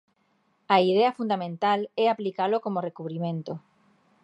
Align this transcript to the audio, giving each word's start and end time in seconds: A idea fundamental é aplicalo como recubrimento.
A 0.75 0.77
idea 0.91 1.15
fundamental 1.19 1.79
é 2.03 2.05
aplicalo 2.09 2.57
como 2.65 2.83
recubrimento. 2.87 3.53